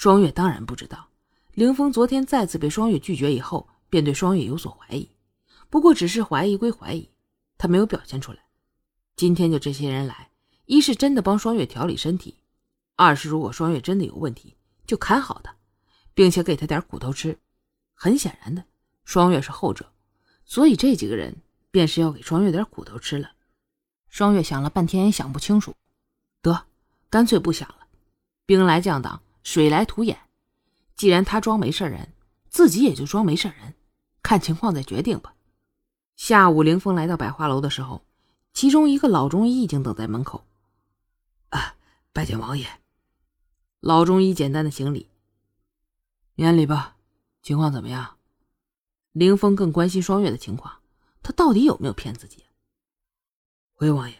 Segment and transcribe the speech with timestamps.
[0.00, 1.10] 双月当然不知道，
[1.52, 5.10] 凌峰昨天再次被双月拒绝以后，便对双月有所怀疑。
[5.68, 7.10] 不过只是怀疑归怀疑，
[7.58, 8.38] 他没有表现出来。
[9.14, 10.30] 今天就这些人来，
[10.64, 12.38] 一是真的帮双月调理身体，
[12.96, 15.54] 二是如果双月真的有问题，就看好他，
[16.14, 17.38] 并且给他点苦头吃。
[17.92, 18.64] 很显然的，
[19.04, 19.92] 双月是后者，
[20.46, 21.36] 所以这几个人
[21.70, 23.32] 便是要给双月点苦头吃了。
[24.08, 25.74] 双月想了半天也想不清楚，
[26.40, 26.64] 得，
[27.10, 27.86] 干脆不想了。
[28.46, 30.18] 兵来将挡，水来土掩。
[30.96, 32.12] 既然他装没事人，
[32.48, 33.74] 自己也就装没事人，
[34.22, 35.34] 看情况再决定吧。
[36.16, 38.04] 下午，凌峰来到百花楼的时候，
[38.52, 40.44] 其中一个老中医已经等在门口。
[41.48, 41.76] 啊，
[42.12, 42.80] 拜见王爷。
[43.80, 45.08] 老中医简单的行礼。
[46.34, 46.96] 免礼吧。
[47.42, 48.18] 情况怎么样？
[49.12, 50.82] 凌峰更关心双月的情况，
[51.22, 52.44] 他到底有没有骗自己？
[53.72, 54.16] 回王爷，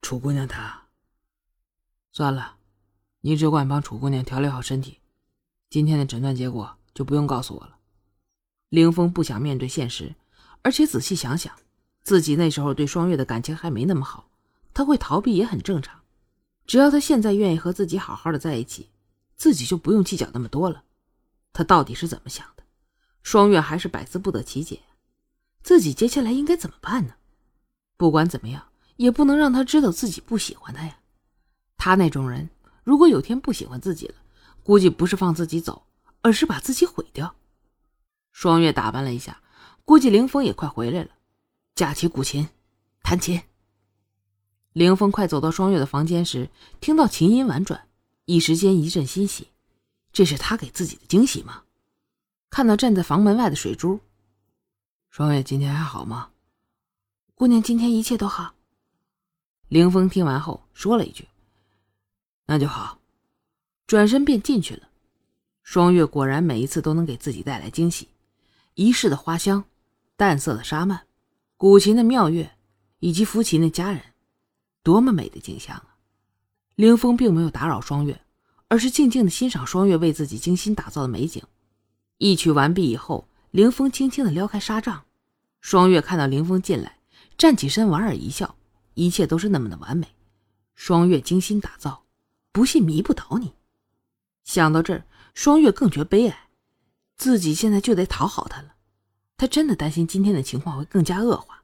[0.00, 0.86] 楚姑娘她……
[2.12, 2.55] 算了，
[3.26, 5.00] 你只管帮楚姑娘调理好身体，
[5.68, 7.76] 今天的诊断结果就不用告诉我了。
[8.68, 10.14] 凌风不想面对现实，
[10.62, 11.52] 而且仔细想想，
[12.04, 14.28] 自己那时候对双月的感情还没那么好，
[14.72, 16.02] 他会逃避也很正常。
[16.68, 18.90] 只要他现在愿意和自己好好的在一起，
[19.34, 20.84] 自己就不用计较那么多了。
[21.52, 22.62] 他到底是怎么想的？
[23.24, 24.82] 双月还是百思不得其解，
[25.64, 27.14] 自己接下来应该怎么办呢？
[27.96, 28.68] 不管怎么样。
[28.94, 31.00] 也不能让他知道自己不喜欢他呀。
[31.76, 32.48] 他那种人，
[32.86, 34.14] 如果有天不喜欢自己了，
[34.62, 35.88] 估计不是放自己走，
[36.22, 37.34] 而是把自己毁掉。
[38.30, 39.42] 双月打扮了一下，
[39.84, 41.10] 估计凌风也快回来了，
[41.74, 42.48] 架起古琴，
[43.02, 43.42] 弹琴。
[44.72, 46.48] 凌风快走到双月的房间时，
[46.80, 47.88] 听到琴音婉转，
[48.24, 49.48] 一时间一阵欣喜。
[50.12, 51.64] 这是他给自己的惊喜吗？
[52.50, 53.98] 看到站在房门外的水珠，
[55.10, 56.30] 双月今天还好吗？
[57.34, 58.54] 姑娘今天一切都好。
[59.66, 61.26] 凌风听完后说了一句
[62.46, 62.98] ：“那就好。”
[63.86, 64.88] 转身便进去了。
[65.62, 68.08] 双月果然每一次都能给自己带来惊喜，
[68.74, 69.64] 仪式的花香，
[70.16, 71.00] 淡色的纱幔，
[71.56, 72.50] 古琴的妙乐，
[73.00, 74.00] 以及抚琴的佳人，
[74.82, 75.96] 多么美的景象啊！
[76.76, 78.20] 凌风并没有打扰双月，
[78.68, 81.42] 而是静静的欣赏双月为自己精心打造的美景。
[82.18, 85.04] 一曲完毕以后，凌风轻轻的撩开纱帐，
[85.60, 86.98] 双月看到凌风进来，
[87.36, 88.56] 站起身，莞尔一笑。
[88.94, 90.08] 一切都是那么的完美，
[90.74, 92.05] 双月精心打造，
[92.56, 93.52] 不信迷不倒你。
[94.42, 96.48] 想到这儿，双月更觉悲哀，
[97.18, 98.76] 自己现在就得讨好他了。
[99.36, 101.62] 他真的担心今天的情况会更加恶化，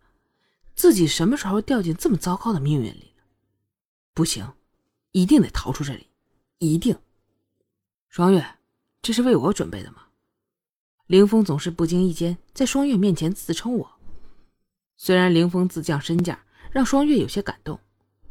[0.75, 3.25] 自己什么时候掉进这么糟糕的命运里了？
[4.13, 4.47] 不行，
[5.13, 6.09] 一定得逃出这里，
[6.59, 6.95] 一定。
[8.11, 8.47] 双月，
[9.01, 10.09] 这是为我准备的吗？
[11.07, 13.91] 凌风总是不经意间在双月面前自称我，
[14.99, 16.45] 虽然凌风自降身价。
[16.71, 17.79] 让双月有些感动，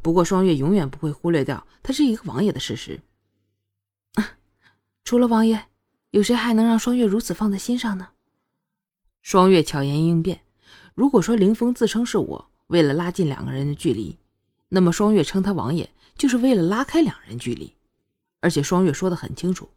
[0.02, 3.00] 不过双月永远不会忽略掉他是一个王爷的事实。
[5.04, 5.68] 除了王爷，
[6.12, 8.10] 有谁还能让双月如此放在心上呢？
[9.22, 10.42] 双月巧言应变，
[10.96, 14.18] 如果说凌风自称是我，为了拉近两个人的距离，
[14.70, 17.76] 那么双月称他王爷，就是为了拉开两人距离。
[18.40, 19.70] 而且双月说的很清楚，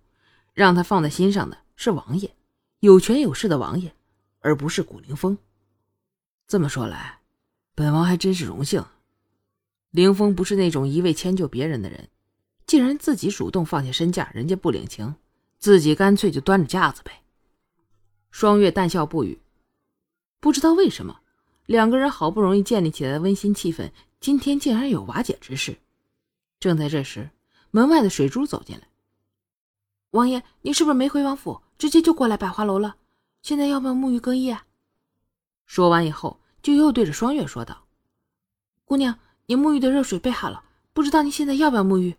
[0.55, 2.35] 让他放在心上的是王爷，
[2.81, 3.95] 有权有势的王爷，
[4.41, 5.37] 而不是古凌风。
[6.47, 7.21] 这么说来。
[7.77, 8.85] 本王还真是荣幸，
[9.95, 12.09] 凌风不是那种一味迁就别人的人。
[12.67, 15.15] 既然自己主动放下身价，人家不领情，
[15.61, 17.23] 自己干脆就端着架子呗。
[18.33, 19.39] 双月淡笑不语。
[20.41, 21.21] 不知道为什么，
[21.67, 23.89] 两个人好不容易建立起来的温馨气氛，
[24.19, 25.79] 今天竟然有瓦解之势。
[26.59, 27.31] 正在这时，
[27.71, 28.89] 门外的水珠走进来。
[30.11, 32.97] 王爷，你是不是没回王府，直接就过来百花楼了？
[33.43, 34.67] 现在要不要沐浴更衣啊？
[35.67, 36.41] 说完以后。
[36.65, 37.85] 就又对着双月说道
[38.87, 42.17] ：“姑娘，你沐浴的热水备好了，不知道你现在要不要沐浴？”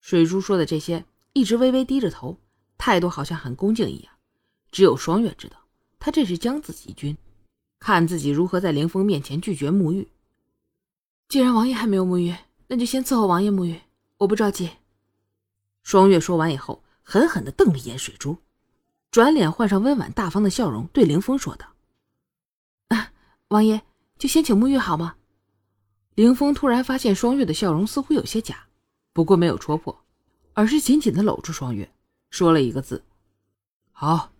[0.00, 2.38] 水珠说的这些，一直微微低着头，
[2.76, 4.12] 态度好像很恭敬一样。
[4.70, 5.56] 只有双月知道，
[5.98, 7.16] 他这是将自己军，
[7.78, 10.08] 看自己如何在凌风面前拒绝沐浴。
[11.28, 12.34] 既然王爷还没有沐浴，
[12.68, 13.80] 那就先伺候王爷沐浴，
[14.18, 14.70] 我不着急。
[15.82, 18.38] 双月说完以后，狠狠地瞪了一眼水珠，
[19.10, 21.74] 转脸换上温婉大方的笑容，对凌风说道。
[22.88, 23.12] 啊
[23.48, 23.82] 王爷，
[24.18, 25.16] 就先请沐浴好吗？
[26.18, 28.66] 凌风突然发现双月的笑容似乎有些假，
[29.12, 29.96] 不过没有戳破，
[30.52, 31.88] 而是紧紧的搂住双月，
[32.28, 33.04] 说了一个字
[33.92, 34.32] ：“好。”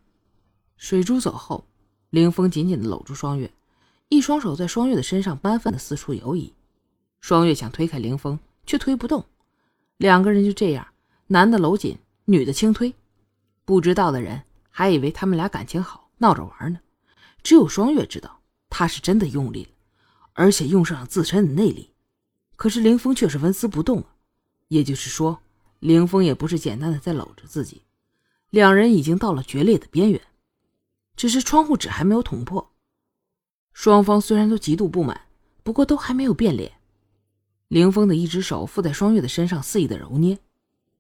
[0.77, 1.65] 水珠走后，
[2.11, 3.53] 凌风紧紧的搂住双月，
[4.09, 6.53] 一双手在双月的身上班分的四处游移。
[7.21, 9.25] 双月想推开凌风，却推不动，
[9.99, 10.85] 两个人就这样，
[11.29, 12.93] 男的搂紧，女的轻推。
[13.65, 16.81] 不知道的人还以为他们俩感情好，闹着玩呢。
[17.45, 18.41] 只有双月知道。
[18.69, 19.71] 他是真的用力了，
[20.38, 21.90] 而且用上了自身的内力，
[22.55, 24.14] 可是凌风却是纹丝不动啊。
[24.69, 25.40] 也就是说，
[25.81, 27.82] 凌风也不是简单的在搂着自己，
[28.50, 30.23] 两人已经到了决裂的边缘，
[31.17, 32.70] 只是窗户纸还没有捅破。
[33.73, 35.23] 双方虽然都极度不满，
[35.64, 36.75] 不过都还没有变脸。
[37.67, 40.38] 凌风的一只手附在双月的身上，肆意的揉捏，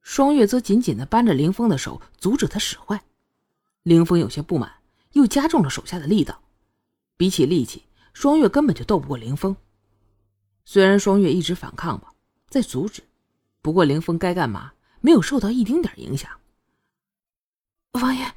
[0.02, 3.04] 双月则紧紧的扳着凌风的手，阻止他使坏。
[3.84, 4.72] 凌风有些不满，
[5.12, 6.42] 又加重了手下的力道。
[7.16, 7.84] 比起力气，
[8.18, 9.56] 双月根本就斗不过凌风。
[10.64, 12.12] 虽然双月一直反抗吧，
[12.48, 13.00] 在阻止，
[13.62, 16.28] 不过凌风该干嘛，没有受到一丁点影响。
[17.92, 18.34] 王爷，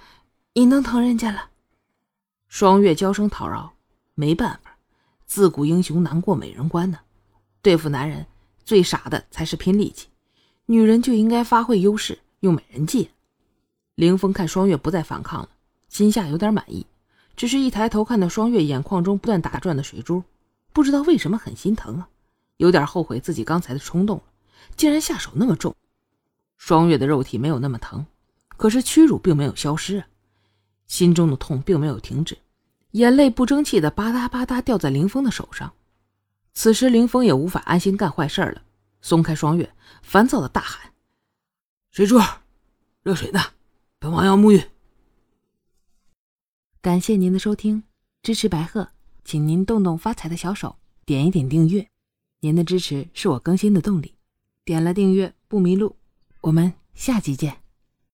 [0.53, 1.49] 你能疼人家了？
[2.47, 3.73] 双月娇声讨饶。
[4.13, 4.77] 没办法，
[5.25, 6.99] 自古英雄难过美人关呢。
[7.63, 8.27] 对付男人，
[8.63, 10.09] 最傻的才是拼力气，
[10.67, 13.09] 女人就应该发挥优势，用美人计。
[13.95, 15.49] 凌风看双月不再反抗了，
[15.89, 16.85] 心下有点满意，
[17.41, 20.23] 只是一抬头看到双月眼眶中不断打转的水珠，
[20.73, 22.07] 不知道为什么很心疼啊，
[22.57, 24.23] 有点后悔自己刚才的冲动了，
[24.75, 25.75] 竟然下手那么重。
[26.57, 28.05] 双月的肉体没有那么疼，
[28.57, 30.07] 可是屈辱并没有消失啊，
[30.85, 32.37] 心中的痛并没有停止。
[32.91, 35.73] 眼泪不争气的吧嗒吧嗒掉在林峰的手上，
[36.53, 38.61] 此时林峰也无法安心干坏事了，
[39.01, 39.73] 松开双月，
[40.03, 40.91] 烦躁的大喊
[41.89, 42.19] ：“水珠，
[43.01, 43.39] 热水呢，
[43.97, 44.63] 本王要沐浴。”
[46.81, 47.83] 感谢您的收听，
[48.23, 48.89] 支持白鹤，
[49.23, 51.87] 请您动动发财的小手，点一点订阅，
[52.39, 54.15] 您的支持是我更新的动力，
[54.65, 55.95] 点了订阅不迷路，
[56.41, 57.60] 我们下集见。